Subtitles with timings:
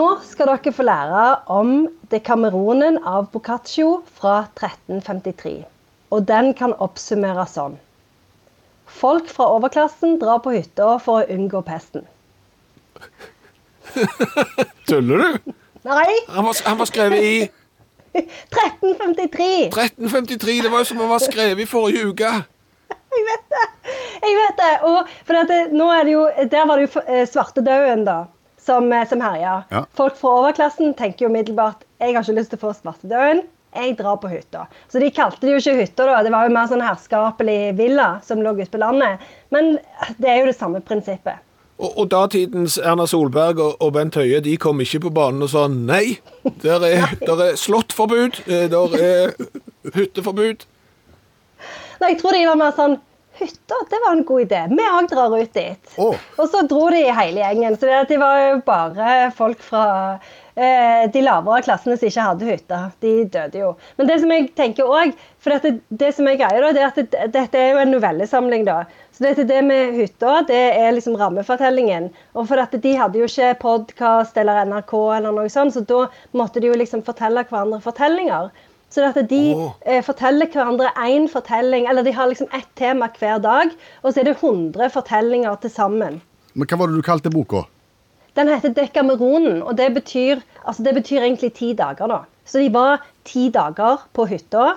[0.00, 1.72] Nå skal dere få lære om
[2.12, 5.58] Dekameronen av Boccaccio fra 1353.
[6.14, 7.74] Og den kan oppsummeres sånn.
[9.00, 12.06] Folk fra overklassen drar på hytta for å unngå pesten.
[14.88, 15.52] Tuller du?
[15.84, 17.36] Nei, Han var, han var skrevet i
[18.22, 19.68] 1353!
[19.68, 20.56] 1353.
[20.64, 22.32] Det var jo som han var skrevet i forrige uke.
[22.88, 23.68] Jeg vet det!
[24.24, 24.74] Jeg vet det.
[24.88, 26.26] Og for det, nå er det jo,
[26.56, 28.18] Der var det jo eh, svartedauden, da,
[28.64, 29.62] som, eh, som herjer.
[29.70, 29.84] Ja.
[29.96, 33.42] Folk fra overklassen tenker jo umiddelbart jeg har ikke lyst til å få svartedauden.
[33.76, 34.64] Jeg drar på hytta.
[34.90, 36.22] Så de kalte det jo ikke hytta, da.
[36.26, 39.20] Det var jo mer sånn herskapelig villa som lå ute på landet.
[39.54, 39.76] Men
[40.18, 41.38] det er jo det samme prinsippet.
[41.80, 45.52] Og, og datidens Erna Solberg og, og Bent Høie de kom ikke på banen og
[45.52, 46.18] sa nei.
[46.64, 49.36] Der er, der er slåttforbud, eh, der er
[49.94, 50.66] hytteforbud.
[52.00, 52.98] Nei, jeg tror de var mer sånn
[53.40, 54.60] Hytta, det var en god idé.
[54.68, 55.94] Vi òg drar ut dit.
[55.96, 56.16] Oh.
[56.36, 57.76] Og så dro de hele gjengen.
[57.80, 59.84] Så det, de var jo bare folk fra
[60.54, 62.80] eh, de lavere klassene som ikke hadde hytte.
[63.00, 63.70] De døde jo.
[63.96, 66.90] Men det som jeg tenker òg For dette, det som er greia, da, det er
[66.90, 68.82] at det, dette er jo en novellesamling, da.
[69.16, 72.10] Så dette, det med hytta, det er liksom rammefortellingen.
[72.36, 76.02] Og for at de hadde jo ikke podkast eller NRK eller noe sånt, så da
[76.36, 78.52] måtte de jo liksom fortelle hverandre fortellinger.
[78.90, 79.74] Så at de oh.
[79.86, 83.70] eh, forteller hverandre én fortelling, eller de har liksom ett tema hver dag,
[84.02, 86.18] og så er det 100 fortellinger til sammen.
[86.54, 87.64] Men hva var det du kalte boka?
[88.38, 92.06] Den heter Dekameronen, og det betyr, altså det betyr egentlig ti dager.
[92.10, 92.20] da.
[92.44, 94.72] Så de var ti dager på hytta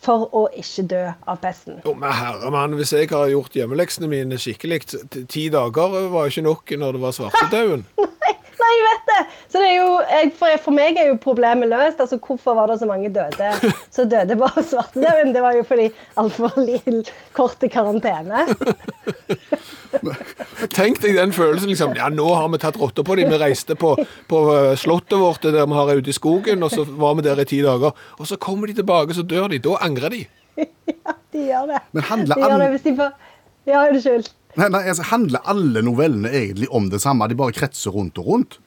[0.00, 1.80] for å ikke dø av pesten.
[1.84, 4.82] Jo, men herre mann, hvis jeg har gjort hjemmeleksene mine skikkelig,
[5.28, 7.84] ti dager var ikke nok når det var svartedauden.
[8.20, 9.09] Nei, nei, jeg vet det!
[9.50, 12.00] Så det er jo, for, for meg er jo problemet løst.
[12.02, 13.50] altså Hvorfor var det så mange døde
[13.94, 15.34] som døde på svartedauden?
[15.34, 15.90] Det var jo fordi
[16.20, 16.56] altfor
[17.36, 18.46] kort karantene.
[20.70, 21.94] Tenk deg den følelsen, liksom.
[21.98, 23.30] Ja, nå har vi tatt rotta på dem.
[23.32, 23.94] Vi reiste på,
[24.30, 27.42] på eh, slottet vårt der vi har ute i skogen, og så var vi der
[27.42, 27.96] i ti dager.
[28.18, 29.62] Og så kommer de tilbake, så dør de.
[29.62, 30.24] Da angrer de.
[30.90, 31.78] Ja, de gjør det.
[31.94, 33.12] Men handler de gjør det hvis de får
[33.70, 34.26] Ja, unnskyld.
[34.58, 37.28] Nei, nei, altså, Handler alle novellene egentlig om det samme?
[37.30, 38.58] De bare kretser rundt og rundt?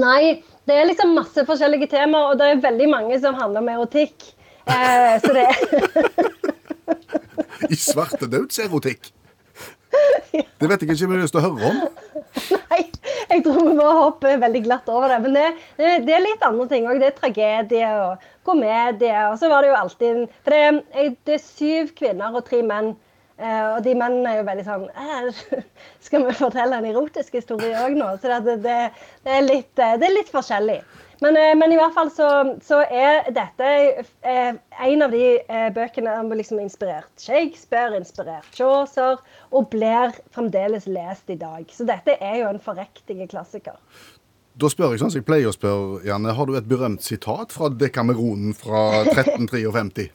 [0.00, 3.72] Nei, det er liksom masse forskjellige temaer, og det er veldig mange som handler om
[3.72, 4.28] erotikk.
[4.70, 5.48] Eh, så det
[7.72, 9.12] I svartedødserotikk?
[10.62, 11.80] Det vet jeg ikke om jeg har lyst til å høre om.
[12.70, 12.78] Nei,
[13.28, 15.18] jeg tror vi må hoppe veldig glatt over det.
[15.24, 15.46] Men det,
[16.06, 17.00] det, er litt andre ting òg.
[17.02, 19.24] Det er tragedie og komedie.
[19.28, 22.94] Og så var det jo alltid For det, det er syv kvinner og tre menn.
[23.38, 25.62] Eh, og de mennene er jo veldig sånn eh,
[26.06, 28.10] Skal vi fortelle en erotisk historie òg nå?
[28.20, 28.76] Så det, det,
[29.24, 30.76] det, er litt, eh, det er litt forskjellig.
[31.24, 32.28] Men, eh, men i hvert fall så,
[32.66, 34.52] så er dette eh,
[34.84, 35.24] en av de
[35.74, 41.64] bøkene som liksom inspirert Shakespeare, inspirert Chaucer, og blir fremdeles lest i dag.
[41.72, 43.80] Så dette er jo en forrektig klassiker.
[44.52, 46.34] Da spør jeg sånn som jeg pleier å spørre, Janne.
[46.36, 50.10] Har du et berømt sitat fra Dekameronen fra 1353?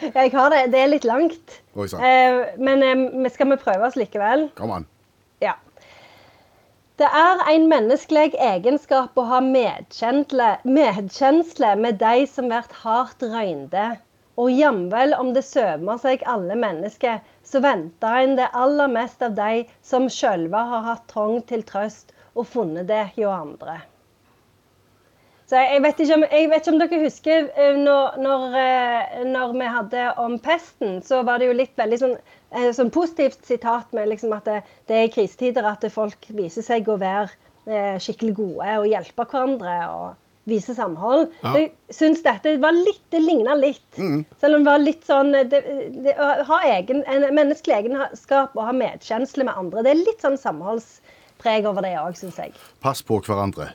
[0.18, 0.62] Jeg har det.
[0.72, 1.56] Det er litt langt.
[1.74, 1.86] Oi.
[1.86, 4.48] Eh, men eh, vi skal vi prøve oss likevel?
[4.58, 4.86] Kom an.
[5.44, 5.56] Ja.
[7.00, 13.86] Det er en menneskelig egenskap å ha medkjensle med de som blir hardt røynde.
[14.40, 19.34] Og jamvel om det sømer seg alle mennesker, så venter en det aller mest av
[19.36, 23.80] de som sjølve har hatt trang til trøst og funnet det hjå andre.
[25.50, 29.54] Så jeg vet om, jeg vet ikke om dere husker eh, når, når, eh, når
[29.56, 32.12] vi hadde om pesten, så var det jo litt veldig sånn,
[32.54, 36.62] eh, sånn positivt sitat med liksom at det, det er i krisetider at folk viser
[36.62, 37.32] seg å være
[38.00, 40.06] skikkelig gode og hjelpe hverandre og
[40.48, 41.26] vise samhold.
[41.42, 41.52] Ja.
[41.58, 43.98] Jeg syns dette var litt, det ligna litt.
[44.40, 48.64] Selv om det var litt sånn det, det, Å ha egen, en menneskelig egenskap og
[48.70, 52.56] ha medkjensle med andre, det er litt sånn samholdspreg over det òg, syns jeg.
[52.82, 53.68] Pass på hverandre.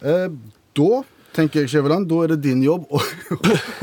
[0.00, 0.32] Eh,
[0.80, 1.04] da
[1.36, 3.00] tenker jeg, Skjæveland, da er det din jobb å,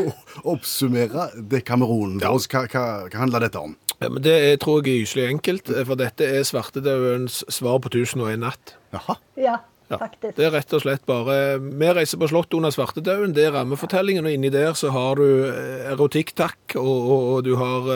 [0.04, 0.08] å
[0.56, 2.50] oppsummere Dekameronen for oss.
[2.52, 3.76] Hva, hva, hva handler dette om?
[4.00, 7.78] Ja, men det er, tror jeg er gyselig enkelt, eh, for dette er svartedaudens svar
[7.84, 8.76] på 1001 natt.
[8.96, 9.20] Jaha.
[9.40, 9.60] Ja,
[9.92, 9.98] Ja.
[10.24, 13.34] Det er rett og slett bare Vi reiser på slottet under svartedauden.
[13.36, 15.44] Det er rammefortellingen, og inni der så har du
[15.92, 17.90] erotikk, takk, og, og, og du har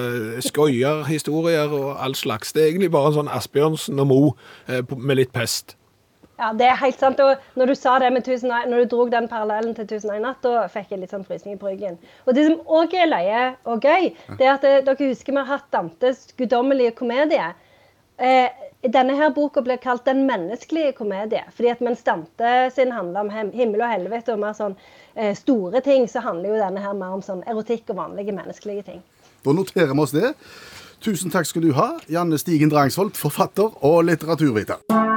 [0.43, 2.51] skøyer, historier og all slags.
[2.53, 4.19] Det er egentlig bare en sånn Asbjørnsen og Mo
[4.67, 5.76] eh, med litt pest.
[6.37, 7.21] Ja, det er helt sant.
[7.23, 10.43] Og når du sa det med 1000, når du dro den parallellen til 1001 natt,
[10.45, 11.97] da fikk jeg litt sånn frysning i ryggen.
[12.25, 15.41] Og det som òg er løye og gøy, det er at eh, dere husker vi
[15.41, 17.49] har hatt Dantes guddommelige komedie.
[18.17, 18.53] Eh,
[18.85, 21.43] denne her boka blir kalt Den menneskelige komedie.
[21.55, 24.75] fordi at mens Dante sin handler om himmel og helvete og mer sånn
[25.15, 28.83] eh, store ting, så handler jo denne her mer om sånn erotikk og vanlige menneskelige
[28.83, 29.01] ting.
[29.45, 30.33] Da noterer vi oss det.
[31.01, 35.16] Tusen takk skal du ha, Janne Stigen Drangsvold, forfatter og litteraturviter.